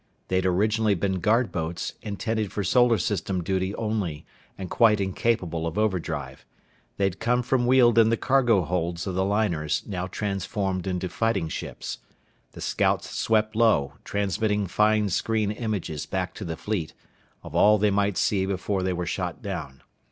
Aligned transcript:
They'd 0.29 0.47
originally 0.47 0.95
been 0.95 1.19
guard 1.19 1.51
boats, 1.51 1.93
intended 2.01 2.51
for 2.51 2.63
solar 2.63 2.97
system 2.97 3.43
duty 3.43 3.75
only 3.75 4.25
and 4.57 4.67
quite 4.67 4.99
incapable 4.99 5.67
of 5.67 5.77
overdrive. 5.77 6.43
They'd 6.97 7.19
come 7.19 7.43
from 7.43 7.67
Weald 7.67 7.99
in 7.99 8.09
the 8.09 8.17
cargo 8.17 8.63
holds 8.63 9.05
of 9.05 9.13
the 9.13 9.23
liners 9.23 9.83
now 9.85 10.07
transformed 10.07 10.87
into 10.87 11.07
fighting 11.07 11.49
ships. 11.49 11.99
The 12.53 12.61
scouts 12.61 13.11
swept 13.11 13.55
low, 13.55 13.93
transmitting 14.03 14.65
fine 14.65 15.09
screen 15.09 15.51
images 15.51 16.07
back 16.07 16.33
to 16.33 16.45
the 16.45 16.57
fleet, 16.57 16.95
of 17.43 17.53
all 17.53 17.77
they 17.77 17.91
might 17.91 18.17
see 18.17 18.47
before 18.47 18.81
they 18.81 18.93
were 18.93 19.05
shot 19.05 19.43
down. 19.43 19.83